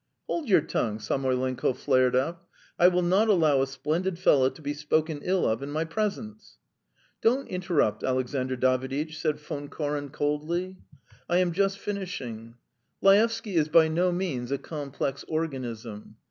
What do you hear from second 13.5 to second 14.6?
is by no means a